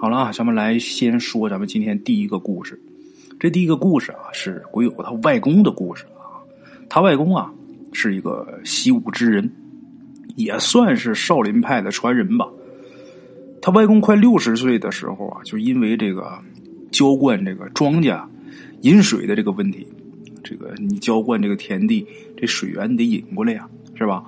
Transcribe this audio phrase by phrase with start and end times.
[0.00, 2.80] 好了啊，咱们来先说咱们今天第一个故事。
[3.38, 6.40] 这第一个故事啊，是鬼友他外公的故事啊。
[6.88, 7.52] 他外公啊
[7.92, 9.52] 是一个习武之人，
[10.36, 12.48] 也算是少林派的传人吧。
[13.60, 16.32] 他外公快六十岁的时候啊，就因为这个
[16.90, 18.24] 浇灌这个庄稼
[18.80, 19.86] 饮水的这个问题，
[20.42, 22.06] 这个你浇灌这个田地，
[22.38, 24.24] 这水源你得引过来呀，是吧？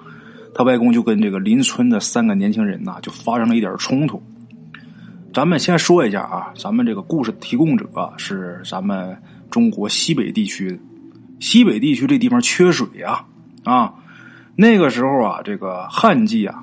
[0.55, 4.23] 他外公就跟这个邻村的三个年轻人呐，就发生了一点冲突。
[5.33, 9.17] 咱们先说一下啊，咱们这个故事提供者是咱们
[9.51, 10.79] 中国西北地区的，
[11.41, 13.25] 西北地区这地方缺水呀，
[13.65, 13.95] 啊，
[14.55, 16.63] 那个时候啊，这个旱季啊，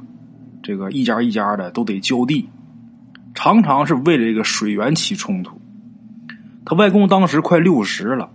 [0.61, 2.47] 这个一家一家的都得浇地，
[3.33, 5.59] 常常是为了这个水源起冲突。
[6.63, 8.29] 他外公当时快六十了，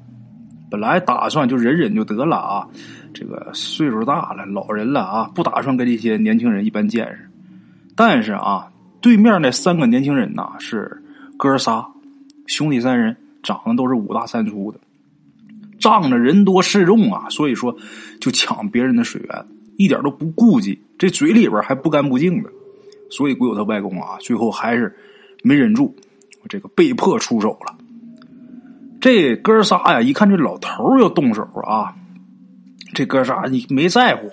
[0.69, 2.67] 本来打算就忍忍就得了啊，
[3.13, 7.31] 这个岁数大了，老人了啊，不打算跟这些年轻人一般见识，
[7.95, 8.69] 但是啊。
[9.05, 10.91] 对面那三个年轻人呐，是
[11.37, 11.87] 哥仨
[12.47, 14.81] 兄弟三人，长得都是五大三粗的，
[15.79, 17.77] 仗着人多势众啊，所以说
[18.19, 19.45] 就抢别人的水源，
[19.77, 22.49] 一点都不顾忌，这嘴里边还不干不净的，
[23.11, 24.97] 所以鬼友他外公啊，最后还是
[25.43, 25.95] 没忍住，
[26.49, 27.77] 这个被迫出手了。
[29.03, 31.95] 这哥仨呀，一看这老头要动手啊，
[32.95, 34.31] 这哥仨你没在乎，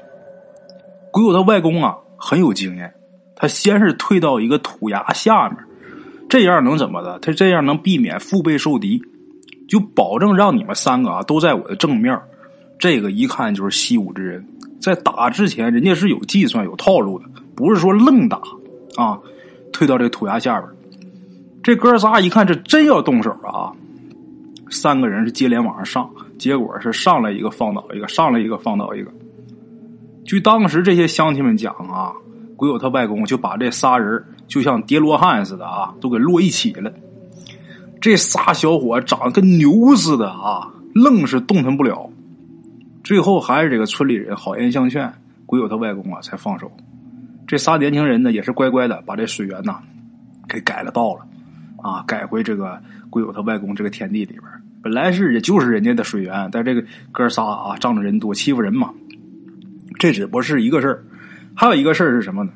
[1.11, 2.94] 鬼友他外公啊很有经验。
[3.42, 5.58] 他先是退到一个土崖下面，
[6.30, 7.17] 这样能怎么的？
[7.17, 9.02] 他这样能避免腹背受敌，
[9.67, 12.16] 就保证让你们三个啊都在我的正面。
[12.78, 14.45] 这个一看就是习武之人，
[14.80, 17.25] 在打之前人家是有计算、有套路的，
[17.56, 18.39] 不是说愣打
[18.95, 19.17] 啊。
[19.73, 20.72] 退到这土崖下边，
[21.64, 23.73] 这哥仨一看这真要动手啊，
[24.70, 29.11] 三个人是接连往上上，结果是上来一个放倒一个，上来一个放倒一个。
[30.26, 32.14] 据当时这些乡亲们讲啊。
[32.62, 36.94] 鬼友他外公就把这仨人就像叠罗汉似的啊，都给摞一起了。
[38.00, 42.08] 这仨小伙长得跟牛似的啊，愣是动弹不了。
[43.04, 45.11] 最后还是这个村里人好言相劝，
[45.48, 46.72] 鬼友他外公啊才放手。
[47.48, 49.80] 这仨年轻人呢也是乖乖的把这水源呐
[50.48, 51.22] 给改了道了
[51.82, 52.80] 啊，改回这个
[53.10, 54.43] 鬼友他外公这个田地里边。
[54.83, 58.92] 本来是也就是人家的水源，但这个哥仨啊仗着人多欺负人嘛。
[59.98, 61.04] 这只不过是一个事儿。
[61.61, 62.52] 还有一个事儿是什么呢？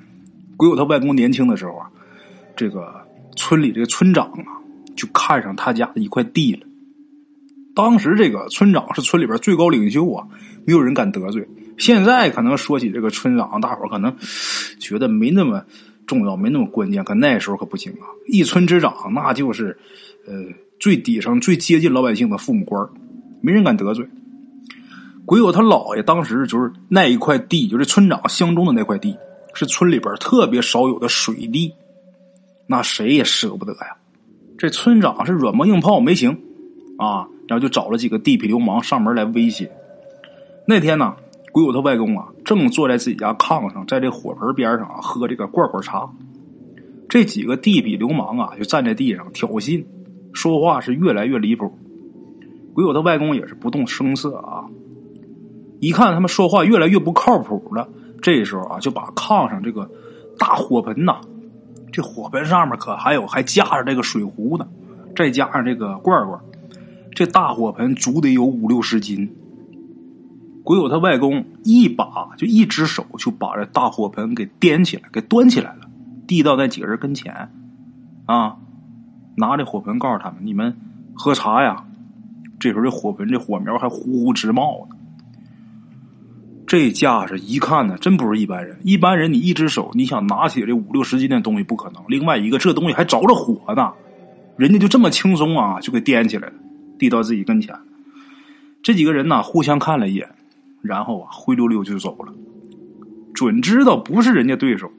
[0.57, 1.87] 鬼友他外公年轻的时候啊，
[2.55, 2.91] 这个
[3.35, 4.57] 村里这个村长啊，
[4.95, 6.65] 就看上他家的一块地了。
[7.75, 10.25] 当时这个村长是村里边最高领袖啊，
[10.65, 11.47] 没有人敢得罪。
[11.77, 14.11] 现在可能说起这个村长，大伙可能
[14.79, 15.63] 觉得没那么
[16.07, 17.03] 重要，没那么关键。
[17.03, 18.09] 可那时候可不行啊！
[18.25, 19.77] 一村之长，那就是
[20.25, 20.33] 呃
[20.79, 22.83] 最底层、最接近老百姓的父母官
[23.39, 24.03] 没人敢得罪。
[25.25, 29.17] 鬼友他姥爷当时就是那一块地，就是村长相中的那块地，
[29.55, 31.73] 是村里边特别少有的水地，
[32.67, 33.97] 那谁也舍不得呀。
[34.57, 36.29] 这村长是软磨硬泡没行
[36.97, 39.71] 啊，然后就找了几个地痞流氓上门来威胁。
[40.67, 41.15] 那天呢，
[41.51, 46.07] 鬼友他外公啊正坐在自己家炕上，在这火盆边上啊喝这个罐罐茶，
[47.09, 49.83] 这几个地痞流氓啊就站在地上挑衅，
[50.33, 51.75] 说话是越来越离谱。
[52.75, 54.54] 鬼友他外公也是不动声色啊。
[55.85, 57.87] 一看他们说话越来越不靠谱了，
[58.19, 59.87] 这时候啊，就把炕上这个
[60.39, 61.21] 大火盆呐，
[61.91, 64.67] 这火盆上面可还有还架着这个水壶呢，
[65.15, 66.39] 再加上这个罐罐，
[67.13, 69.31] 这大火盆足得有五六十斤。
[70.63, 75.81] 鬼友他外公一把就一只手就把这大火盆给掂起来，给端起来了，
[76.25, 77.51] 递到那几个人跟前，
[78.25, 78.57] 啊，
[79.37, 80.75] 拿着火盆告诉他们：“你们
[81.13, 81.85] 喝茶呀。”
[82.59, 84.94] 这时候这火盆这火苗还呼呼直冒呢。
[86.67, 88.77] 这架势一看呢，真不是一般人。
[88.83, 92.03] 一般人你一只手，你想拿起这五六十斤的东西不可能。
[92.07, 93.93] 另外一个，这东西还着着火呢，
[94.57, 96.53] 人家就这么轻松啊，就给掂起来了，
[96.97, 97.75] 递到自己跟前。
[98.81, 100.27] 这几个人呢，互相看了一眼，
[100.81, 102.33] 然后啊，灰溜溜就走了。
[103.33, 104.91] 准知道不是人家对手。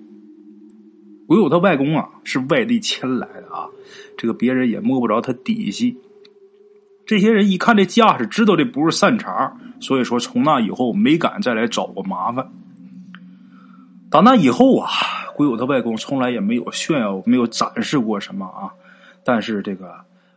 [1.27, 3.67] 鬼友他外公啊，是外地迁来的啊，
[4.17, 5.97] 这个别人也摸不着他底细。
[7.07, 12.51] 这些人一看这架势，知道这不是善茬，所以说从那以后没敢再来找过麻烦。
[14.11, 14.89] 打那以后啊，
[15.37, 18.75] 鬼友他外公从来也没有炫耀，没有展示过什么啊。
[19.25, 19.95] 但是这个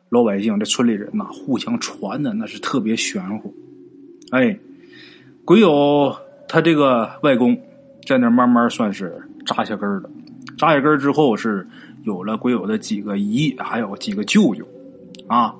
[0.10, 3.54] 老百姓、这村里人呐，互相传的那是特别玄乎。
[4.31, 4.60] 哎，
[5.45, 6.16] 鬼友
[6.48, 7.60] 他这个外公
[8.06, 10.10] 在那慢慢算是扎下根了。
[10.57, 11.68] 扎下根之后，是
[12.04, 14.68] 有了鬼友的几个姨，还有几个舅舅
[15.27, 15.56] 啊。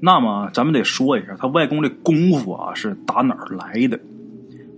[0.00, 3.98] 那么，咱们得说一下，他外公这功夫啊是打哪儿来的？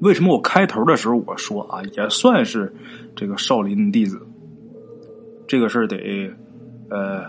[0.00, 2.72] 为什么我开头的时候我说啊，也算是
[3.14, 4.18] 这个少林弟子？
[5.46, 6.32] 这个事得
[6.88, 7.24] 呃，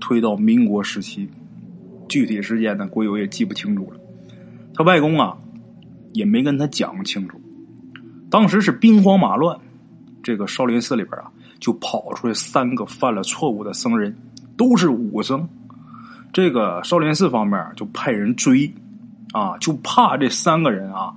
[0.00, 1.28] 推到民国时期，
[2.08, 4.00] 具体时间呢，国友也记不清楚了。
[4.74, 5.38] 他外公啊，
[6.12, 7.40] 也没跟他讲清楚。
[8.28, 9.56] 当时是兵荒马乱，
[10.22, 11.30] 这个少林寺里边啊，
[11.60, 14.16] 就跑出来三个犯了错误的僧人，
[14.56, 15.48] 都是武僧。
[16.32, 18.72] 这个少林寺方面就派人追，
[19.32, 21.12] 啊，就怕这三个人啊，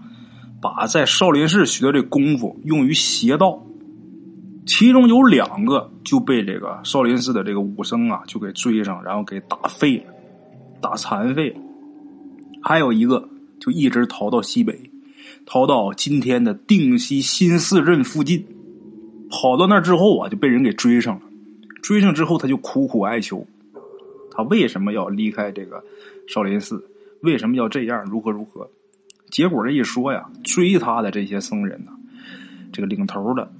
[0.62, 3.62] 把在少林寺学的这功夫用于邪道。
[4.66, 10.14] 其中有两个就被这个少林寺的这个武僧啊，就给追上，然后给打废了，
[10.80, 11.60] 打残废了。
[12.62, 13.28] 还有一个
[13.60, 14.80] 就一直逃到西北，
[15.46, 18.46] 逃到今天的定西新四镇附近。
[19.32, 21.22] 跑到那之后啊，就被人给追上了。
[21.82, 23.46] 追上之后，他就苦苦哀求。
[24.32, 25.84] 他为什么要离开这个
[26.28, 26.84] 少林寺？
[27.22, 28.04] 为什么要这样？
[28.06, 28.68] 如何如何？
[29.30, 31.92] 结果这一说呀，追他的这些僧人呢，
[32.74, 33.52] 这个领头的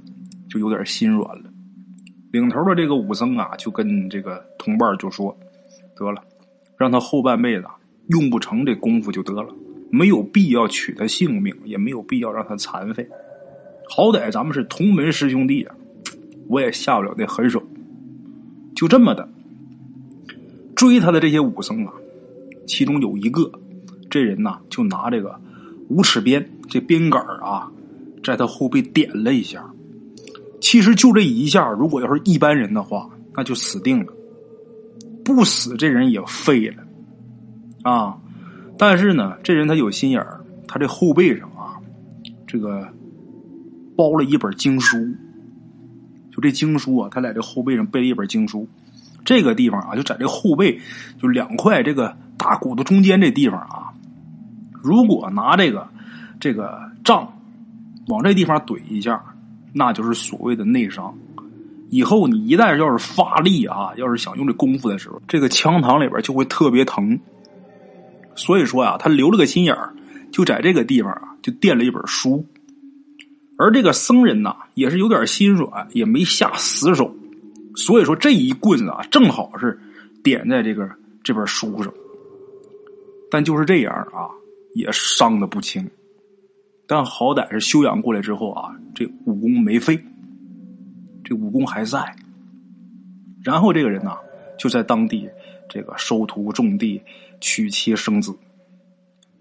[0.50, 1.44] 就有点心软了。
[2.32, 5.38] 领头的这个武僧啊，就跟这个同伴就说
[5.96, 6.24] ：“得了，
[6.78, 7.66] 让他后半辈子
[8.08, 9.54] 用不成这功夫就得了，
[9.90, 13.08] 没有必要取他性命，也没有必要让他残废。
[13.88, 15.76] 好歹咱们是同门师兄弟啊，
[16.48, 17.62] 我也下不了那狠手。”
[18.76, 19.30] 就这么的。
[20.82, 21.94] 追他的这些武僧啊，
[22.66, 23.52] 其中有一个，
[24.10, 25.40] 这人呐就拿这个
[25.90, 27.72] 五尺鞭，这鞭杆啊，
[28.24, 29.64] 在他后背点了一下。
[30.60, 34.12] 其实就这一下，如果要是一般人的话，那就死定了。
[35.24, 36.84] 不死，这人也废了
[37.84, 38.18] 啊。
[38.76, 41.78] 但是呢，这人他有心眼儿，他这后背上啊，
[42.48, 42.92] 这个
[43.96, 44.98] 包了一本经书。
[46.32, 48.68] 就这经书啊，他在这后背上背了一本经书。
[49.24, 50.80] 这个地方啊，就在这后背，
[51.22, 53.94] 就两块这个大骨头中间这地方啊，
[54.82, 55.88] 如果拿这个
[56.40, 57.32] 这个杖
[58.08, 59.24] 往这地方怼一下，
[59.74, 61.14] 那就是所谓的内伤。
[61.90, 67.20] 以后你一旦要是发力啊，要是想用这功夫的时候，这个枪膛里边就会特别疼。
[68.36, 69.94] 所以说呀，他留了个心眼儿，
[70.32, 72.46] 就在这个地方啊，就垫了一本书。
[73.58, 77.14] 而这个僧人呐，也是有点心软，也没下死手。
[77.76, 79.80] 所以说这一棍子啊，正好是
[80.24, 80.90] 点在这个
[81.24, 81.94] 这本书上，
[83.30, 84.30] 但就是这样啊，
[84.74, 85.90] 也伤的不轻。
[86.88, 89.98] 但好歹是休养过来之后啊，这武功没废，
[91.24, 92.16] 这武功还在。
[93.44, 94.16] 然后这个人呢，
[94.60, 95.30] 就在当地
[95.70, 97.02] 这个收徒种地、
[97.40, 98.36] 娶妻生子。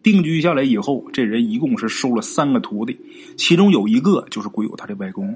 [0.02, 2.98] 定居下来以后，这人一共是收了三个徒弟，
[3.36, 5.34] 其中有一个就是鬼友他的外公。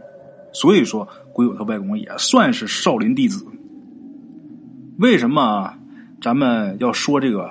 [0.55, 3.45] 所以说，鬼友他外公也算是少林弟子。
[4.99, 5.75] 为什么
[6.23, 7.51] 咱们要说这个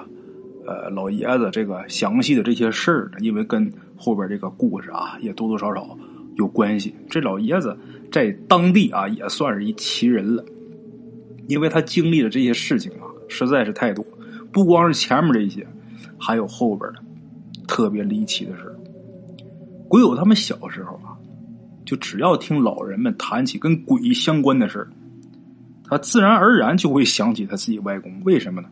[0.65, 3.17] 呃老爷子这个详细的这些事儿呢？
[3.19, 5.97] 因为跟后边这个故事啊也多多少少
[6.37, 6.95] 有关系。
[7.09, 7.77] 这老爷子
[8.09, 10.45] 在当地啊也算是一奇人了，
[11.47, 14.05] 因为他经历的这些事情啊实在是太多，
[14.53, 15.67] 不光是前面这些，
[16.17, 16.99] 还有后边的
[17.67, 18.73] 特别离奇的事
[19.89, 21.12] 鬼友他们小时候啊。
[21.85, 24.87] 就只要听老人们谈起跟鬼相关的事儿，
[25.83, 28.21] 他自然而然就会想起他自己外公。
[28.23, 28.69] 为什么呢？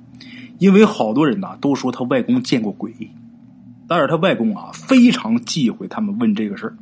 [0.60, 2.94] 因为好多人呐都说他外公见过鬼，
[3.88, 6.76] 但是他外公啊非常忌讳他们问这个事儿，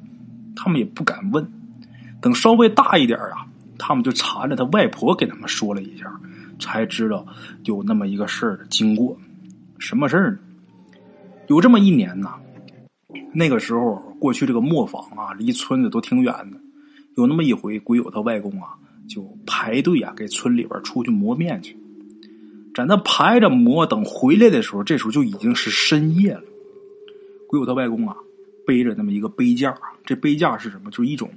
[0.56, 1.46] 他们也不敢问。
[2.22, 6.12] 等稍微大一点啊，他们就缠着他外婆给他们说了一下，
[6.60, 7.26] 才知道
[7.64, 9.18] 有那么一个事儿的经过。
[9.78, 10.38] 什么事儿呢？
[11.48, 12.36] 有这么一年呐。
[13.34, 16.58] 那个时候，过去这个磨坊啊，离村子都挺远的。
[17.16, 18.70] 有那么一回，鬼友他外公啊，
[19.08, 21.78] 就排队啊，给村里边出去磨面去。
[22.76, 26.44] 在那排着磨，等回来的时候，这时候就已经是深夜了。
[27.48, 28.16] 鬼友他外公啊，
[28.66, 30.92] 背着那么一个背架，这背架是什么？
[30.92, 31.30] 就是一种，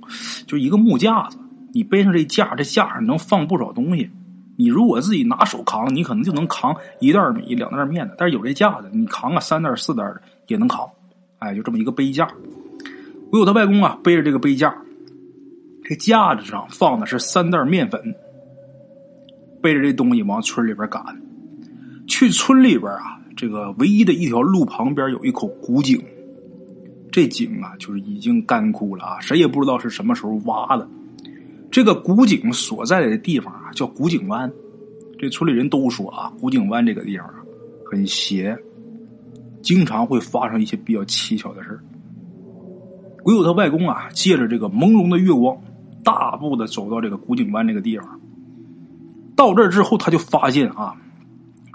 [0.47, 1.39] 就是一个木架子。
[1.73, 4.09] 你背上这架，这架上能放不少东西。
[4.57, 8.15] 你如果自己拿手扛，你可能就能扛一袋米、两袋面的。
[8.19, 10.87] 但是有这架子，你扛个三袋、四袋的也能扛。
[11.39, 12.29] 哎，就这么一个背架，
[13.33, 14.77] 我有他外公啊，背着这个背架，
[15.85, 18.15] 这架子上放的是三袋面粉，
[19.63, 21.03] 背着这东西往村里边赶。
[22.07, 25.99] 去村里边啊，这个唯一的一条路旁边有一口古井，
[27.11, 30.87] 这井啊就是已经干枯了啊，谁也不知道是什么时候挖的。
[31.71, 34.53] 这个古井所在的地方啊叫古井湾，
[35.19, 37.37] 这村里人都说啊，古井湾这个地方啊
[37.91, 38.55] 很邪。
[39.63, 41.81] 经常会发生一些比较蹊跷的事
[43.23, 45.57] 鬼友他外公啊，借着这个朦胧的月光，
[46.03, 48.21] 大步的走到这个古井湾这个地方。
[49.37, 50.97] 到这儿之后，他就发现啊，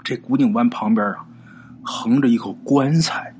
[0.04, 1.26] 这古井湾旁边啊，
[1.82, 3.34] 横着一口棺材。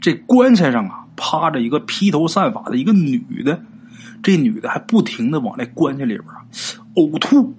[0.00, 3.62] 这棺材上啊，趴着一个披头散发的一个女的，
[4.22, 6.44] 这女的还不停的往那棺材里边啊
[6.94, 7.52] 呕吐，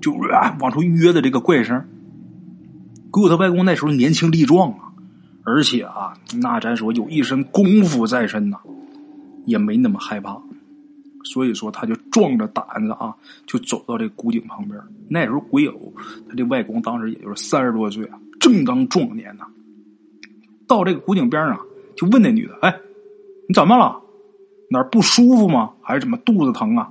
[0.00, 1.84] 就啊往出约的这个怪声。
[3.10, 4.83] 鬼友他外公那时候年轻力壮啊，
[5.44, 8.58] 而且啊，那咱说有一身功夫在身呐，
[9.44, 10.40] 也没那么害怕。
[11.22, 13.14] 所以说，他就壮着胆子啊，
[13.46, 14.78] 就走到这古井旁边。
[15.08, 15.92] 那时候鬼友
[16.28, 19.46] 他这外公当时也就是三十多岁啊，正当壮年呐。
[20.66, 21.58] 到这个古井边上，
[21.96, 22.74] 就问那女的：“哎，
[23.48, 24.00] 你怎么了？
[24.70, 25.72] 哪儿不舒服吗？
[25.82, 26.90] 还是怎么肚子疼啊？”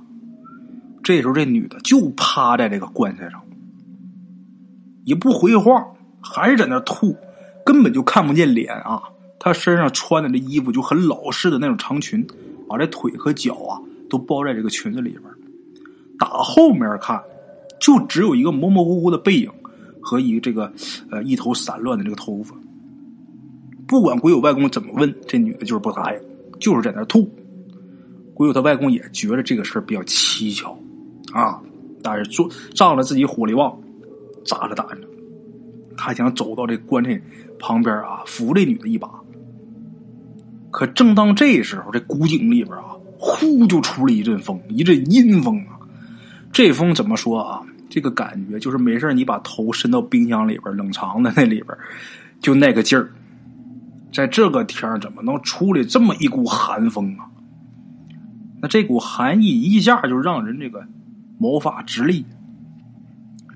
[1.02, 3.40] 这时候，这女的就趴在这个棺材上，
[5.04, 5.84] 也不回话，
[6.20, 7.16] 还是在那吐，
[7.64, 9.02] 根本就看不见脸啊。
[9.38, 12.26] 她身上穿的这衣服就很老式的那种长裙，
[12.68, 13.80] 把这腿和脚啊。
[14.10, 15.22] 都包在这个裙子里边
[16.18, 17.20] 打后面看，
[17.80, 19.50] 就只有一个模模糊糊的背影
[20.00, 20.72] 和一个这个
[21.10, 22.54] 呃一头散乱的这个头发。
[23.88, 26.20] 不管鬼友外公怎么问，这女的就是不答应，
[26.60, 27.28] 就是在那吐。
[28.34, 30.78] 鬼友他外公也觉得这个事儿比较蹊跷
[31.32, 31.60] 啊，
[32.00, 33.76] 但是做仗着自己火力旺，
[34.44, 35.08] 扎着胆子，
[35.96, 37.20] 他想走到这棺材
[37.66, 39.08] 旁边啊，扶这女的一把。
[40.70, 42.92] 可正当这时候，这古井里边啊。
[43.16, 45.80] 呼，就出了一阵风，一阵阴风啊！
[46.52, 47.62] 这风怎么说啊？
[47.88, 51.74] 这个感觉就是没事你把头伸到冰箱里边冷藏的那里边，
[52.38, 53.10] 就那个劲儿。
[54.12, 57.24] 在这个天怎么能出来这么一股寒风啊？
[58.60, 60.86] 那这股寒意一下就让人这个
[61.38, 62.26] 毛发直立。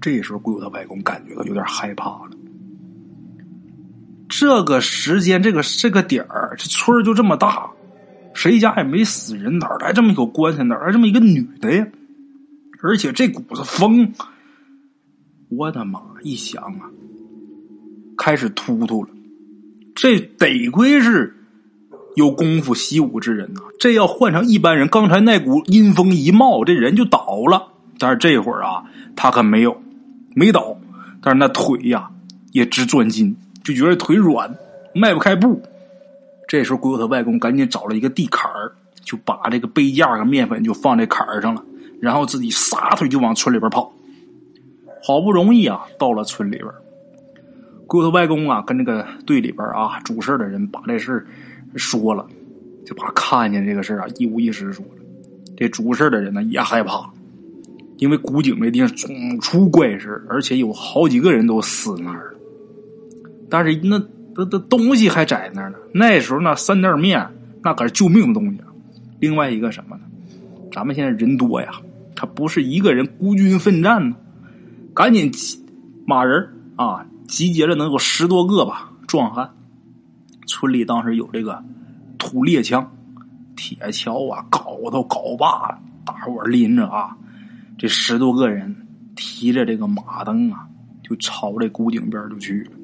[0.01, 2.31] 这时候，鬼友他外公感觉到有点害怕了。
[4.29, 7.71] 这个时间，这个这个点儿，这村就这么大。
[8.35, 10.63] 谁家也没死人，哪来这么一口棺材？
[10.63, 11.87] 哪来这么一个女的呀？
[12.81, 14.13] 而且这股子风，
[15.49, 16.01] 我的妈！
[16.23, 16.87] 一想啊，
[18.17, 19.11] 开始突突了。
[19.97, 21.35] 这得亏是
[22.15, 27.73] 有功夫习武之人呐，这要换成一般人，刚才那股阴风一冒，这人就倒了。
[27.99, 28.85] 但是这会儿啊，
[29.17, 29.83] 他可没有，
[30.37, 30.79] 没倒，
[31.21, 32.09] 但是那腿呀
[32.53, 33.35] 也直转筋，
[33.69, 34.57] 就觉得腿软，
[34.95, 35.61] 迈不开步。
[36.47, 38.73] 这时候，鬼友他外公赶紧找了一个地坎儿，
[39.05, 41.63] 就把这个杯架和面粉就放在坎儿上了，
[42.01, 43.93] 然后自己撒腿就往村里边跑。
[45.03, 46.69] 好不容易啊，到了村里边，
[47.87, 51.27] 鬼友他外公啊，跟这个队里边啊主事的人把这事
[51.77, 52.27] 说了，
[52.87, 55.03] 就把看见这个事啊一五一十说了。
[55.57, 57.11] 这主事的人呢也害怕，
[57.99, 62.38] 因为古井这地方总出怪事而且有好几个人都死那儿了。
[63.51, 64.01] 但是那。
[64.37, 65.79] 这这东西还在那儿呢。
[65.93, 67.29] 那时候那三袋面，
[67.61, 68.61] 那可是救命的东西。
[69.19, 70.03] 另外一个什么呢？
[70.71, 71.73] 咱们现在人多呀，
[72.15, 74.15] 他不是一个人孤军奋战呢。
[74.95, 75.61] 赶紧集
[76.07, 79.51] 马人啊，集结了能有十多个吧壮汉。
[80.47, 81.61] 村里当时有这个
[82.17, 82.89] 土猎枪、
[83.57, 87.17] 铁锹啊、镐头、镐把，大伙拎着啊，
[87.77, 88.87] 这十多个人
[89.17, 90.69] 提着这个马灯啊，
[91.03, 92.78] 就朝这古井边就去了。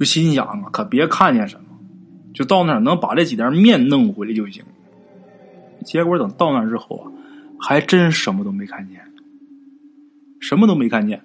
[0.00, 1.66] 就心想啊，可别看见什么，
[2.32, 4.64] 就到那儿能把这几袋面弄回来就行。
[5.84, 7.12] 结果等到那之后啊，
[7.60, 8.98] 还真什么都没看见，
[10.40, 11.22] 什么都没看见，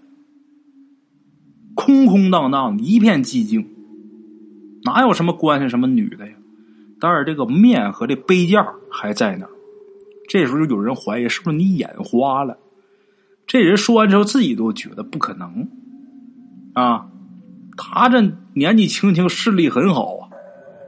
[1.73, 3.65] 空空荡荡，一片寂静，
[4.83, 6.33] 哪有什么关系什么女的呀？
[6.99, 9.51] 但是这个面和这杯架还在那儿。
[10.27, 12.57] 这时候就有人怀疑是不是你眼花了？
[13.47, 15.69] 这人说完之后，自己都觉得不可能
[16.73, 17.07] 啊。
[17.77, 18.21] 他这
[18.53, 20.29] 年纪轻轻，视力很好啊，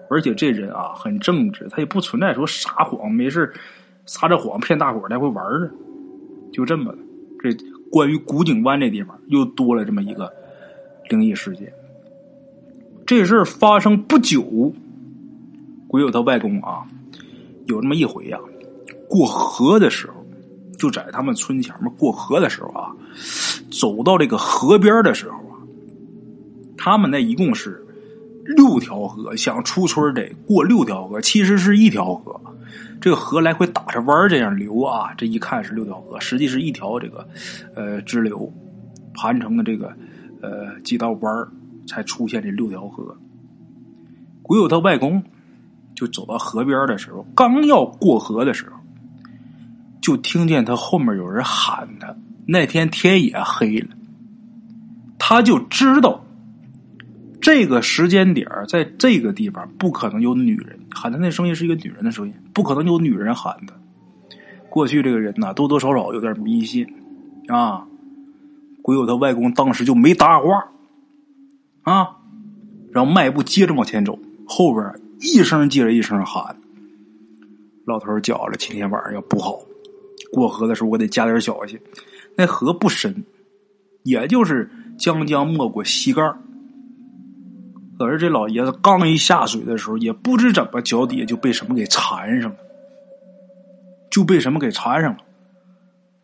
[0.10, 3.54] 而且这人啊很正直，他也不存在说撒谎，没事
[4.06, 5.70] 撒着谎骗大伙来回玩儿
[6.54, 6.98] 就这么的。
[7.42, 7.50] 这
[7.92, 10.32] 关于古井湾这地方又多了这么一个
[11.10, 11.72] 灵异事件。
[13.06, 14.74] 这事儿发生不久，
[15.88, 16.86] 鬼友他外公啊，
[17.66, 18.40] 有这么一回呀，
[19.10, 20.14] 过河的时候，
[20.78, 22.96] 就在他们村前面过河的时候啊，
[23.70, 25.47] 走到这个河边的时候。
[26.78, 27.84] 他们那一共是
[28.46, 32.40] 六条河，想出村得过六条河，其实是一条河。
[33.00, 37.28] 这个河来回打着弯这样流啊，这一看是六条河，实际是一条这个
[37.76, 38.52] 呃支流
[39.14, 39.96] 盘成的这个
[40.42, 41.48] 呃几道弯
[41.88, 43.16] 才出现这六条河。
[44.42, 45.24] 鬼友他外公
[45.94, 48.78] 就走到河边的时候，刚要过河的时候，
[50.02, 52.16] 就听见他后面有人喊他。
[52.48, 53.90] 那天天也黑了，
[55.20, 56.24] 他就知道。
[57.40, 63.74] 这个时间点在这个地方不可能有女人喊他，那声音是一个女人的声音，不可能有女人喊的。
[64.70, 66.88] 过去这个人呐，多多少少有点迷信
[67.48, 67.88] 啊。
[68.82, 70.72] 鬼友他外公当时就没搭话
[71.84, 72.18] 啊，
[72.92, 74.86] 然后迈步接着往前走，后边
[75.20, 76.56] 一声接着一声喊
[77.86, 79.60] ：“老头觉着，今天晚上要不好，
[80.32, 81.80] 过河的时候我得加点小心。”
[82.36, 83.24] 那河不深，
[84.04, 86.22] 也就是将将没过膝盖
[87.98, 92.58] 可是这老爷子刚一下水的时候，也不知怎么脚底下就被什么给缠上了，
[94.12, 95.18] 就被什么给缠上了，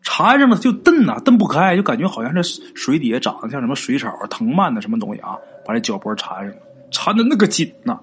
[0.02, 6.62] 缠上了就蹬呐，蹬不开，就感觉好像这水底下长得像什么水草、藤蔓的什么东西啊，把这脚脖缠上了，
[6.92, 7.98] 缠的那个紧呐。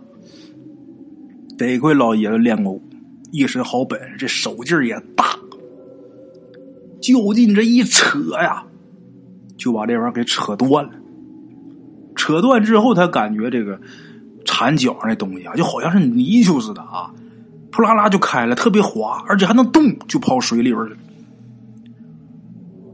[1.57, 2.81] 得亏老爷子练过武，
[3.31, 5.37] 一身好本事，这手劲儿也大，
[6.99, 8.65] 就近这一扯呀，
[9.57, 10.91] 就把这玩意儿给扯断了。
[12.31, 13.79] 扯断之后，他感觉这个
[14.45, 17.11] 缠脚上那东西啊，就好像是泥鳅似的啊，
[17.71, 20.95] 扑啦啦就开了，特别滑，而且还能动，就跑水里边去。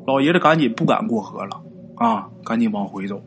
[0.07, 1.61] 老爷子赶紧不敢过河了
[1.97, 3.23] 啊，赶紧往回走。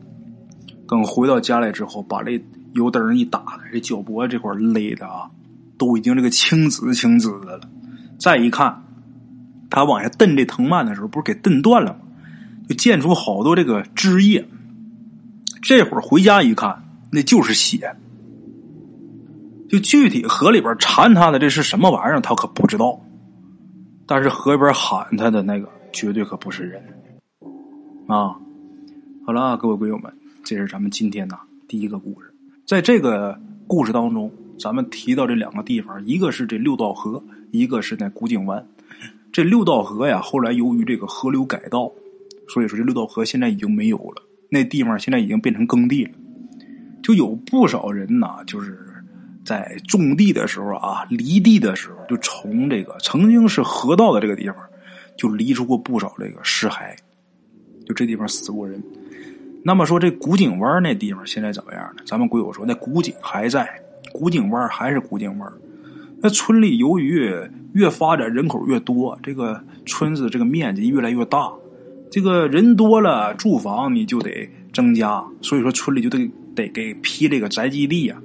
[0.85, 5.29] 等回到家来之后，把这油灯一打开，这脚脖这块勒的啊，
[5.77, 7.61] 都已经这个青紫青紫的了。
[8.19, 8.83] 再一看，
[9.69, 11.99] 他往下蹬这藤蔓的时候，不是给蹬断了吗？
[12.67, 14.45] 就溅出好多这个汁液。
[15.61, 17.95] 这会儿回家一看，那就是血。
[19.69, 22.99] 就具体河里边缠他的这是什么玩意儿，他可不知道。
[24.05, 26.83] 但是河里边喊他的那个，绝对可不是人
[28.07, 28.35] 啊！
[29.25, 30.11] 好了，各位鬼友们，
[30.43, 32.33] 这是咱们今天的第一个故事。
[32.67, 38.67] 在这个故事当中，咱们提到这两个地方，一个是这六道河，一个是那古井湾。
[39.31, 41.89] 这六道河呀，后来由于这个河流改道，
[42.49, 44.21] 所以说这六道河现在已经没有了。
[44.53, 46.11] 那地方现在已经变成耕地了，
[47.01, 48.77] 就有不少人呐，就是
[49.45, 54.57] 在种地的时候啊，犁地的时候，就从这个曾经是河道的这个地方，
[55.17, 56.93] 就犁出过不少这个尸骸，
[57.85, 58.83] 就这地方死过人。
[59.63, 62.03] 那么说这古井湾那地方现在怎么样呢？
[62.05, 63.65] 咱们鬼友说那古井还在，
[64.11, 65.49] 古井湾还是古井湾。
[66.19, 67.33] 那村里由于
[67.73, 71.53] 越发展人口越多，这个村子这个面积越来越大。
[72.11, 78.17] 这个人多了，住房你就得增加，所以说村里就得得给批这个宅基地呀。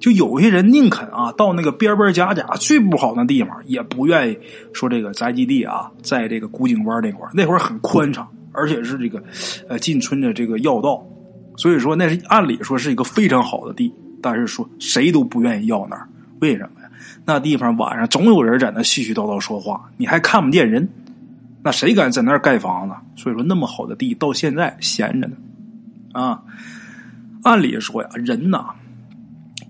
[0.00, 4.36] 就有些人宁肯啊，到那个边边角角最不好的地方，也不愿意
[4.74, 9.22] 说这个宅基地啊，在这个古井湾那块那会儿很宽敞，而且是这个
[9.68, 11.02] 呃进村的这个要道，
[11.56, 16.06] 所以说那是按理说是一个非常好的地，但是说谁都不愿意要那儿，
[16.40, 16.90] 为什么呀？
[17.24, 20.86] 那地方晚上总有人在那絮絮叨叨说话，你还看不见人。
[21.64, 22.94] 那谁敢在那儿盖房子？
[23.16, 25.34] 所以说，那么好的地到现在闲着呢。
[26.12, 26.42] 啊，
[27.42, 28.66] 按理说呀，人呐，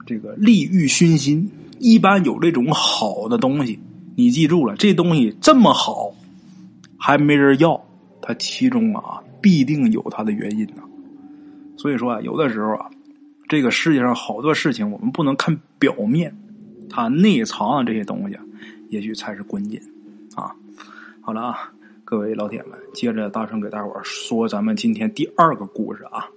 [0.04, 3.78] 这个利欲熏心，一般有这种好的东西，
[4.16, 6.12] 你记住了，这东西这么好，
[6.98, 7.80] 还没人要，
[8.20, 10.82] 它其中啊，必定有它的原因呢。
[11.76, 12.90] 所以说啊，有的时候啊，
[13.48, 16.36] 这个世界上好多事情，我们不能看表面，
[16.90, 18.36] 它内藏的这些东西，
[18.88, 19.80] 也许才是关键
[20.34, 20.52] 啊。
[21.20, 21.70] 好了啊。
[22.14, 26.30] 各位老铁们，接着大声给大伙说咱们今天第二个故事啊！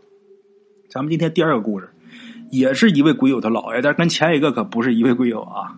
[0.90, 1.88] 咱们今天第二个故事，
[2.50, 5.78] 也是一位鬼友他姥爷，但是跟前一个可不是一位鬼友啊。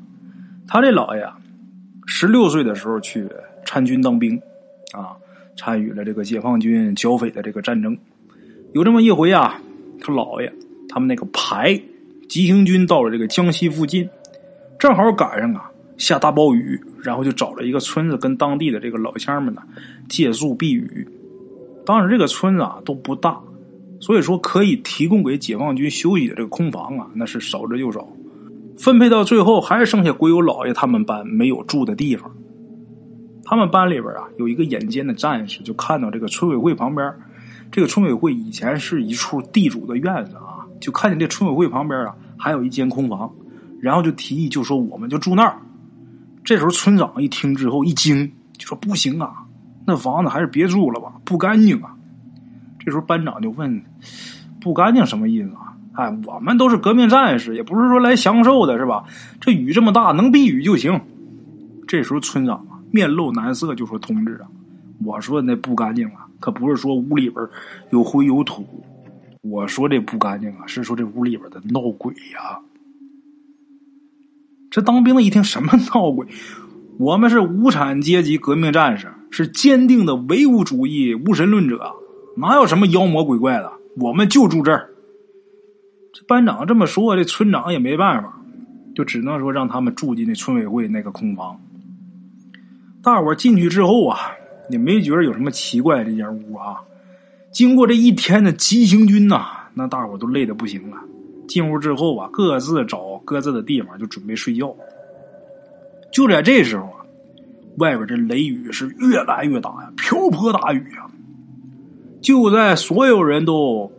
[0.69, 1.37] 他这姥爷啊
[2.05, 3.27] 十六岁的时候去
[3.65, 4.41] 参军当兵
[4.93, 5.17] 啊，
[5.57, 7.97] 参与了这个解放军剿匪的这个战争。
[8.71, 9.61] 有这么一回啊，
[9.99, 10.49] 他姥爷
[10.87, 11.77] 他们那个排
[12.29, 14.09] 急行军到了这个江西附近，
[14.79, 15.68] 正好赶上啊。
[15.99, 19.61] 下大暴雨，然后就找了一个村子，跟当地的这个老乡们呢
[20.07, 21.07] 借宿避雨。
[21.85, 23.39] 当时这个村子啊都不大，
[23.99, 28.07] 所以说可以提供给解放军休息的这个空房啊，那是少之又少。
[28.77, 32.31] 分配到最后，还剩下鬼友老爷他们班没有住的地方。
[33.43, 37.13] 他们班里边啊有一个眼尖的战士，就看到这个村委会旁边，
[37.71, 43.29] 这个村委会以前是一处地主的院子啊，就看见这村委会旁边啊还有一间空房，
[43.81, 45.59] 然后就提议就说我们就住那儿。
[46.43, 49.31] 这时候村长一听之后一惊，就说：“不行啊，
[49.85, 51.95] 那房子还是别住了吧，不干净啊。”
[52.79, 53.83] 这时候班长就问
[54.59, 59.03] ：“不干净什么意思啊？”哎，我们都是革命战士，也不是说来享受的，是吧？
[59.41, 60.99] 这雨这么大，能避雨就行。
[61.87, 64.47] 这时候村长面露难色，就说：“同志啊，
[65.03, 67.45] 我说那不干净啊，可不是说屋里边
[67.89, 68.65] 有灰有土，
[69.41, 72.59] 我说这不干净啊，是说这屋里边的闹鬼呀。”
[74.69, 76.27] 这当兵的一听什么闹鬼？
[76.97, 81.93] 我们是无产阶级革命战士，是坚定的唯物主义无神论者，
[82.37, 83.71] 哪有什么妖魔鬼怪的？
[83.97, 84.89] 我们就住这儿。
[86.13, 88.41] 这班长这么说，这村长也没办法，
[88.93, 91.59] 就只能说让他们住进那村委会那个空房。
[93.01, 94.19] 大伙进去之后啊，
[94.69, 96.03] 也没觉得有什么奇怪。
[96.03, 96.81] 这间屋啊，
[97.51, 100.97] 经过这一天的急行军呐，那大伙都累得不行了。
[101.49, 104.73] 进屋之后啊，各自找各自的地方，就准备睡觉。
[106.13, 107.03] 就在这时候啊，
[107.77, 111.09] 外边这雷雨是越来越大呀，瓢泼大雨啊！
[112.21, 113.91] 就在所有人都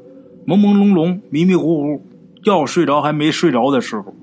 [0.46, 2.06] 朦朦胧胧、迷迷糊糊
[2.44, 4.14] 要睡着还没睡着的时候，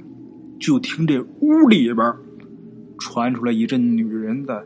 [0.59, 2.13] 就听这屋里边
[2.97, 4.63] 传出来一阵女人的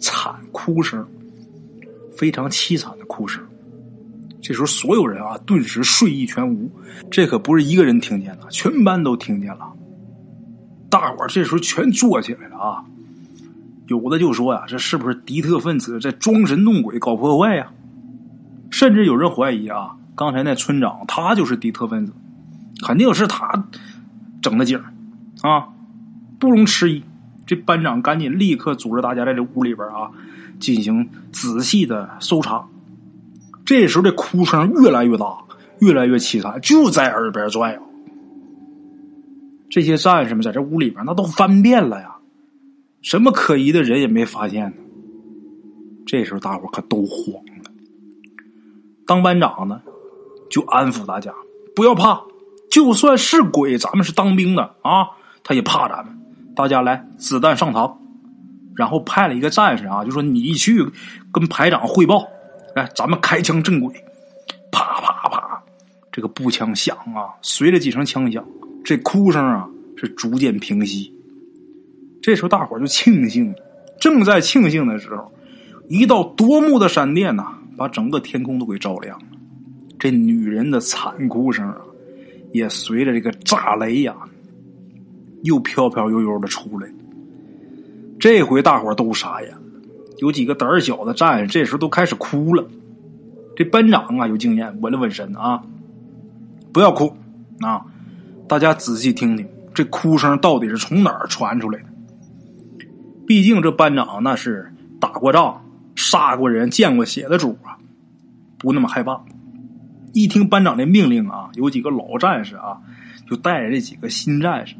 [0.00, 1.06] 惨哭声，
[2.10, 3.42] 非常凄惨的哭声。
[4.42, 6.68] 这时候，所有人啊，顿时睡意全无。
[7.10, 9.72] 这可不是一个人听见的，全班都听见了。
[10.90, 12.84] 大伙儿这时候全坐起来了啊！
[13.86, 17.72] 有的就说呀：“这是不是敌特分子在装神弄鬼搞破坏呀？”
[18.70, 22.12] 甚至有人怀疑啊，刚才那村长他就是敌特分子，
[22.84, 23.68] 肯定是他
[24.42, 24.82] 整的景
[25.42, 25.68] 啊，
[26.38, 27.02] 不容迟疑。
[27.46, 30.10] 这班长赶紧立刻组织大家在这屋里边啊
[30.58, 32.66] 进行仔细的搜查。
[33.72, 35.34] 这时候，这哭声越来越大，
[35.80, 37.80] 越来越凄惨，就在耳边转悠。
[39.70, 42.16] 这些战士们在这屋里边，那都翻遍了呀，
[43.00, 44.76] 什么可疑的人也没发现呢。
[46.04, 47.70] 这时候，大伙可都慌了。
[49.06, 49.80] 当班长的
[50.50, 51.32] 就安抚大家，
[51.74, 52.20] 不要怕，
[52.70, 55.08] 就算是鬼，咱们是当兵的啊，
[55.42, 56.14] 他也怕咱们。
[56.54, 57.90] 大家来，子弹上膛。
[58.76, 60.84] 然后派了一个战士啊，就说你去
[61.32, 62.26] 跟排长汇报。
[62.74, 63.92] 哎，咱们开枪正轨，
[64.70, 65.62] 啪啪啪，
[66.10, 68.44] 这个步枪响啊，随着几声枪响，
[68.84, 71.12] 这哭声啊是逐渐平息。
[72.22, 73.54] 这时候大伙就庆幸，
[74.00, 75.30] 正在庆幸的时候，
[75.88, 79.26] 一道夺目的闪电呐，把整个天空都给照亮了。
[79.98, 81.76] 这女人的惨哭声啊，
[82.52, 84.16] 也随着这个炸雷呀，
[85.42, 86.88] 又飘飘悠悠的出来。
[88.18, 89.52] 这回大伙都傻眼。
[90.22, 92.64] 有几个胆儿小的战士，这时候都开始哭了。
[93.56, 95.60] 这班长啊，有经验，稳了稳身啊，
[96.72, 97.12] 不要哭
[97.58, 97.84] 啊！
[98.46, 101.86] 大家仔细听听，这哭声到底是从哪儿传出来的？
[103.26, 105.60] 毕竟这班长那是打过仗、
[105.96, 107.76] 杀过人、见过血的主啊，
[108.58, 109.20] 不那么害怕。
[110.12, 112.78] 一听班长的命令啊，有几个老战士啊，
[113.28, 114.76] 就带着这几个新战士，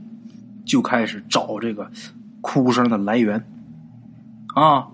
[0.65, 1.91] 就开始找这个
[2.41, 3.45] 哭声的来源
[4.55, 4.87] 啊。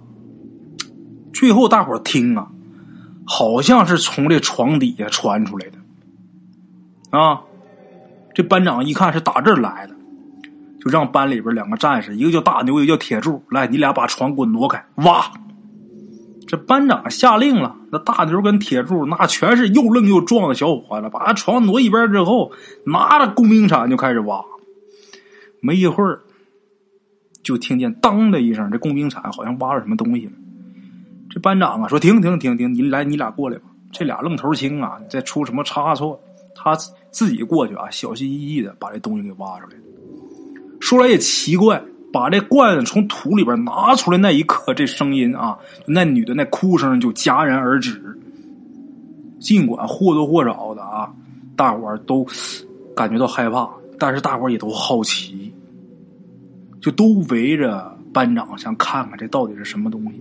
[1.38, 2.48] 最后，大伙听啊，
[3.24, 7.42] 好像是从这床底下传出来的，啊，
[8.34, 9.94] 这班长一看是打这儿来的，
[10.80, 15.30] 就让班里边两个战士，一个叫大牛，一个叫铁柱，来，你俩把床给我挪开，挖。
[16.48, 22.50] 这班长下令了，那大牛跟铁柱那全是又愣又壮的小伙子，把床挪一边之后，
[22.84, 24.44] 拿着工兵铲就开始挖。
[25.60, 26.18] 没一会儿，
[27.44, 30.32] 就听见当的一声，这工兵铲好像挖着什么东西了。
[31.30, 33.64] 这班长啊，说停停停停，你来，你俩过来吧。
[33.90, 36.20] 这俩愣头青啊，再出什么差错，
[36.54, 36.76] 他
[37.10, 39.72] 自己过去啊，小心翼翼的把这东西给挖出来。
[40.80, 48.02] 说来也奇怪，把这罐子从土里边拿出来那一刻，这声音啊，那女的那哭声就戛然而止。
[49.40, 51.12] 尽管或多或少的啊，
[51.56, 52.26] 大伙儿都
[52.94, 55.52] 感觉到害怕，但是大伙儿也都好奇，
[56.80, 60.20] 就都围着班长想看看这到底是什么东西。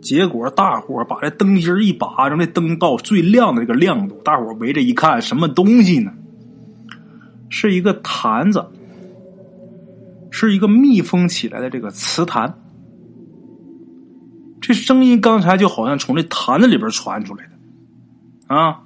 [0.00, 4.20] 结果，大伙把这灯芯一拔，让这灯到最亮的这个亮度。
[4.24, 6.12] 大伙围着一看，什么东西呢？
[7.48, 8.64] 是一个坛子，
[10.30, 12.58] 是一个密封起来的这个瓷坛。
[14.60, 18.54] 这声音刚才就好像从这坛子里边传出来的。
[18.54, 18.82] 啊，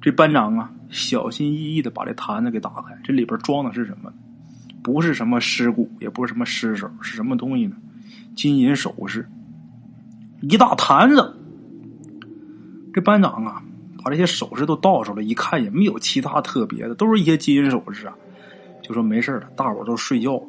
[0.00, 4.12] 这班长啊，小心翼翼的把这坛子给打开，这里边装的是什么？
[4.82, 7.76] 不是什么尸骨，也不是什么尸首，是什么东西呢？
[8.34, 9.28] 金银首饰。
[10.42, 11.34] 一大坛子，
[12.92, 13.62] 这班长啊，
[14.02, 18.14] 把这些首饰都倒出来，一看也没有其他特别的，都是一些金银首饰啊，
[18.82, 20.42] 就说没事了，大伙都睡觉。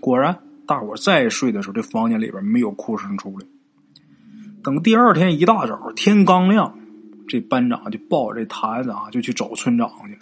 [0.00, 3.46] 果然，大伙再睡的时候，这房间里边没有哭声出来。
[4.62, 6.78] 等第二天一大早，天刚亮，
[7.26, 10.20] 这班长就抱着这坛子啊，就去找村长去了，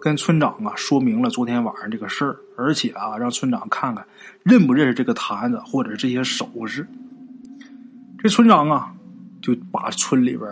[0.00, 4.04] 跟村长啊说明了昨天晚上这个事儿，而且啊，让村长看看
[4.42, 6.84] 认不认识这个坛子或者这些首饰。
[8.22, 8.94] 这村长啊，
[9.40, 10.48] 就把村里边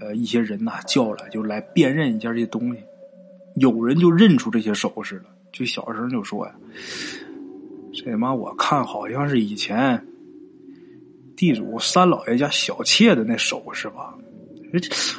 [0.00, 2.80] 呃一些人呐叫来，就来辨认一下这些东西。
[3.56, 6.54] 有人就认出这些首饰了，就小声就说呀
[7.92, 10.00] ：“这妈我看好像是以前
[11.34, 14.14] 地主三老爷家小妾的那首饰吧？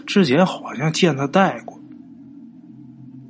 [0.08, 1.78] 之前好像见他戴过。”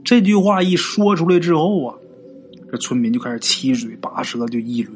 [0.05, 1.97] 这句话一说出来之后啊，
[2.71, 4.95] 这村民就开始七嘴八舌就议论。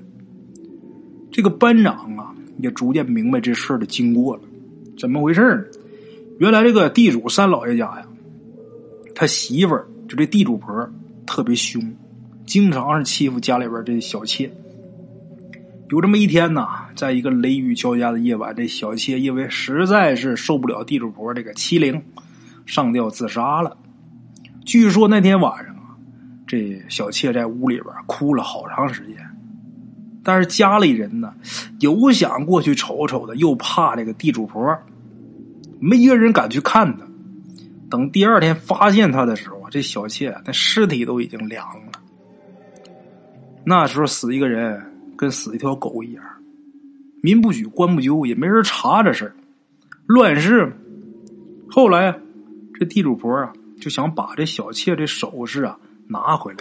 [1.31, 2.29] 这个班长啊。
[2.63, 4.41] 也逐渐明白这事儿的经过了，
[4.97, 5.65] 怎么回事呢？
[6.39, 8.07] 原来这个地主三老爷家呀，
[9.13, 10.89] 他媳妇儿就这地主婆
[11.25, 11.93] 特别凶，
[12.45, 14.49] 经常是欺负家里边这小妾。
[15.89, 22.01] 有这么一天呢，在一个雷雨交加的夜晚，这小妾因为实在是受不了地主婆这个欺凌，
[22.65, 23.75] 上吊自杀了。
[24.65, 25.99] 据说那天晚上啊，
[26.47, 29.17] 这小妾在屋里边哭了好长时间，
[30.23, 31.33] 但是家里人呢，
[31.79, 34.77] 有想过去瞅瞅的，又怕这个地主婆，
[35.79, 37.05] 没一个人敢去看她。
[37.89, 41.91] 等第二天发现她的时候啊，这小妾那尸体都已经凉了。
[43.65, 44.89] 那时候死一个人。
[45.15, 46.23] 跟死一条狗一样，
[47.21, 49.35] 民不举，官不究，也没人查这事儿，
[50.07, 50.73] 乱世。
[51.69, 52.19] 后来，
[52.73, 56.57] 这地主婆啊，就想把这小妾这首饰啊拿回来，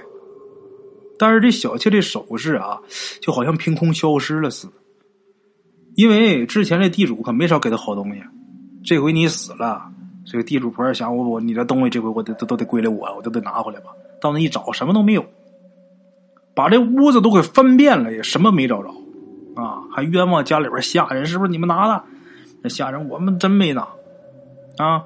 [1.22, 2.80] 但是这小妾这首饰啊，
[3.20, 4.72] 就好像凭空消失了似的。
[5.94, 8.20] 因为之前这地主可没少给他好东西，
[8.84, 9.88] 这回你死了，
[10.26, 13.90] 这个地主婆想我我你的东西这回我得都都得归了我，我都得拿回来吧。
[14.20, 15.24] 到那一找，什么都没有。
[16.56, 18.88] 把这屋子都给翻遍了，也什么没找着，
[19.54, 22.02] 啊，还冤枉家里边下人，是不是你们拿的？
[22.62, 23.86] 那下人我们真没拿，
[24.78, 25.04] 啊，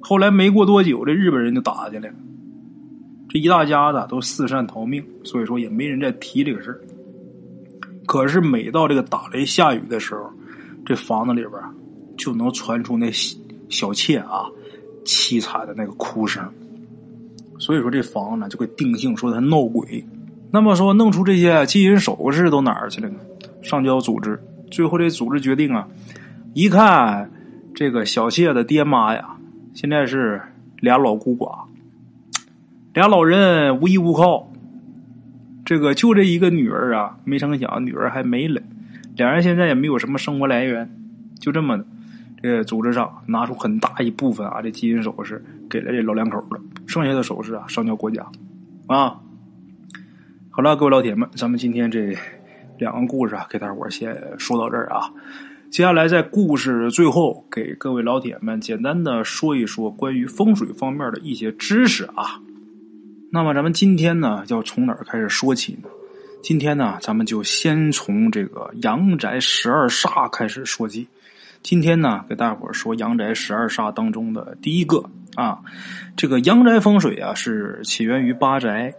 [0.00, 2.14] 后来没过多久，这日本人就打进来了，
[3.32, 6.78] 这一大家子都四散逃命，所以说也没人再提这个事。
[8.04, 10.28] 可是每到这个打雷下雨的时候，
[10.84, 11.52] 这房子里边
[12.18, 13.08] 就能传出那
[13.68, 14.46] 小妾啊
[15.04, 16.42] 凄惨的那个哭声，
[17.56, 20.04] 所以说这房子呢就给定性说他闹鬼。
[20.50, 23.20] 那么说，弄出这些金银首饰都哪儿去了呢？
[23.62, 25.86] 上交组织，最后这组织决定啊，
[26.52, 27.30] 一看
[27.72, 29.36] 这个小妾的爹妈呀，
[29.72, 30.42] 现在是
[30.80, 31.60] 俩老孤寡，
[32.92, 34.50] 俩老人无依无靠，
[35.64, 38.60] 这个就这一个女儿啊，没成想女儿还没了，
[39.16, 40.90] 两人现在也没有什么生活来源，
[41.38, 41.84] 就这么的，
[42.42, 48.26] 这组织上拿出很大一部分啊，这金银首饰给了这老两口了，剩下的首饰啊上交国家，
[48.88, 49.20] 啊。
[50.50, 52.12] 好了，各位老铁们，咱们今天这
[52.76, 55.12] 两个故事啊，给大伙先说到这儿啊。
[55.70, 62.40] 接下来在故事最后，给各位老铁们简单的说一说关于风水方面的一些知识啊。
[63.32, 65.88] 那么咱们今天呢，要从哪儿开始说起呢？
[66.42, 71.06] 今天呢，咱们就先从这个阳宅十二煞开始说起。
[71.62, 75.04] 今天呢，给大伙儿说阳宅十二煞当中的第一个
[75.36, 75.60] 啊，
[76.16, 78.92] 这个阳宅风水啊，是起源于八宅。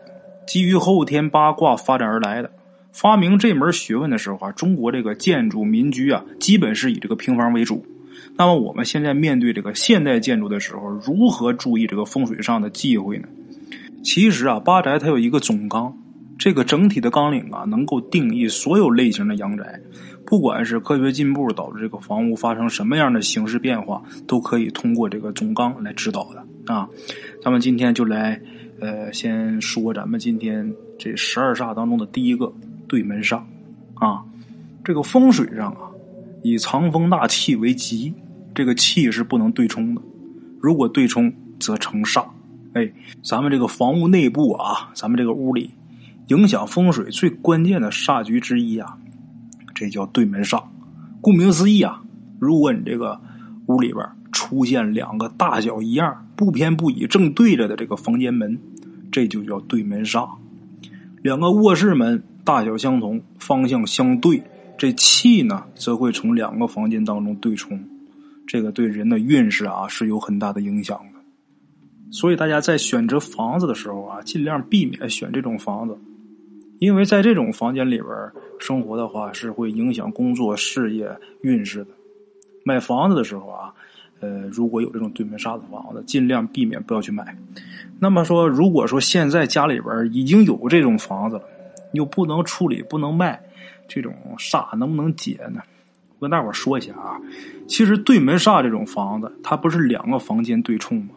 [0.47, 2.49] 基于后天八卦发展而来的，
[2.93, 7.85] 发明这门学问的时候啊，中国这个建筑民居啊，基本是以这个平房为主。
[8.37, 13.27] 那么我们现在面对这个现代建筑的时候，如何注意这个风水上的忌讳呢？
[14.03, 15.97] 其实啊，八宅它有一个总纲，
[16.37, 19.79] 这个整体的纲领啊，能够定义所有类型的阳宅。
[20.25, 26.87] 不管是科学进步导致这个房屋发生什么样的形式变化，都可以通过这个总纲来指导的啊。
[27.43, 28.41] 咱们今天就来。
[28.83, 32.51] 呃，先说咱们今天这十二煞当中的第一个
[32.87, 33.39] 对门煞
[33.93, 34.25] 啊，
[34.83, 35.91] 这个风水上啊，
[36.41, 38.11] 以藏风纳气为吉，
[38.55, 40.01] 这个气是不能对冲的，
[40.59, 42.25] 如果对冲则成煞。
[42.73, 42.91] 哎，
[43.23, 45.71] 咱们这个房屋内部啊，咱们这个屋里
[46.27, 48.97] 影响风水最关键的煞局之一啊，
[49.73, 50.63] 这叫对门煞。
[51.21, 52.01] 顾名思义啊，
[52.39, 53.19] 如果你这个
[53.67, 58.57] 屋里边出现两个大小一样、不偏不倚、正对着的这个房间门。
[59.11, 60.25] 这就叫对门煞，
[61.21, 64.41] 两个卧室门大小相同，方向相对，
[64.77, 67.77] 这气呢则会从两个房间当中对冲，
[68.47, 70.97] 这个对人的运势啊是有很大的影响。
[72.11, 75.97] 所以大家在选择房子的时候啊，尽量避免选这种房子，
[76.79, 78.09] 因为在这种房间里边
[78.59, 81.09] 生活的话，是会影响工作、事业
[81.41, 81.91] 运势的。
[82.63, 83.73] 买房子的时候啊。
[84.23, 87.35] 呃，如果有这种对门煞的房子，尽量避免不要去买。
[87.97, 91.43] 那么说，如果说现在家里边已经有这种房子了，
[91.93, 93.41] 又不能处理、不能卖，
[93.87, 95.59] 这种煞能不能解呢？
[96.19, 97.19] 我跟大伙说一下啊，
[97.67, 101.15] 其实对门煞这种房子，它不是两个房间对冲吗？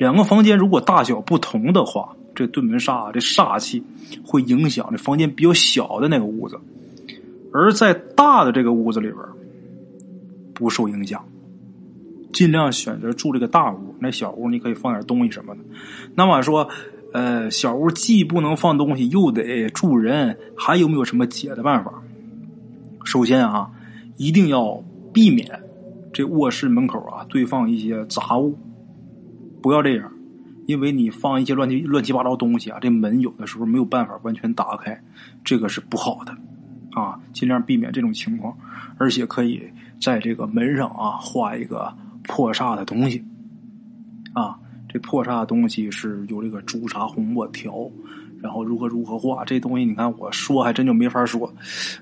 [0.00, 3.84] 两个房间如果大小不同的话，这对门煞这煞气
[4.24, 6.58] 会影响这房间比较小的那个屋子，
[7.52, 9.18] 而在大的这个屋子里边
[10.54, 11.22] 不受影响。
[12.32, 15.60] 尽量选择住这个大屋，那小屋你可以放点东西什么的。
[16.14, 16.66] 那么说，
[17.12, 21.92] 呃，小屋既不能放东西，又得住人，还有没有什么解的办法？
[23.04, 23.70] 首先啊，
[24.16, 24.82] 一定要
[25.12, 25.60] 避免
[26.10, 28.56] 这卧室门口啊堆放一些杂物，
[29.62, 30.12] 不要这样，
[30.66, 35.00] 因为你放一些乱七乱七八糟东西啊，这门有的时候没有办法完全打开，
[35.44, 36.36] 这个是不好的
[36.92, 37.20] 啊。
[37.32, 38.56] 尽量避免这种情况，
[38.98, 39.62] 而且可以
[40.00, 41.92] 在这个门上啊画一个。
[42.24, 43.24] 破煞的东西，
[44.34, 44.56] 啊，
[44.88, 47.90] 这破煞的东西是有这个朱砂红墨条，
[48.40, 51.52] 然后如何如何画这东西，你看我说还真就没法说。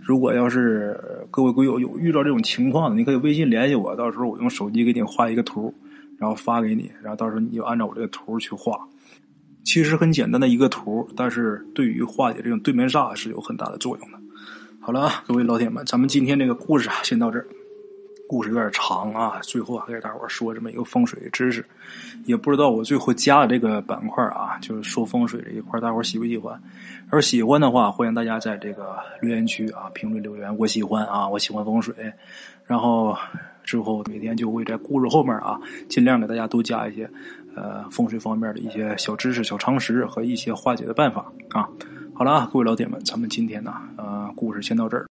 [0.03, 0.99] 如果要是
[1.31, 5.73] 各位鬼友有遇到这种情况的，你可以微信联系我，到时候我用手机给你画一个图，
[6.18, 8.78] 然后发给你，然后到时候你就按照我这个图去画。
[9.64, 14.18] 其实很简单的一个图，但是对于化解这种对面煞是有很大的作用的。
[14.81, 17.46] 好了啊，各位老铁们，咱们今天这个故事啊，先到这儿。
[18.26, 21.64] 故事有点长啊，最后还给大伙说这么一个风水知识。
[22.26, 26.59] 也不知道我最后加的这个板块啊，就是说风水这一块，大伙喜不喜欢？
[27.11, 31.94] 要是喜欢的话，欢迎大家在这个留言区啊评论留言，我喜欢啊，我喜欢风水。
[32.66, 33.16] 然后
[33.68, 37.11] 之后每天就会在故事后面啊，尽量给大家多加一些
[37.54, 41.68] 呃风水方面的一些小知识、小常识和一些化解的办法啊。
[42.14, 45.07] 好了啊，各位老铁们，咱们今天呢，呃，故事先到这儿。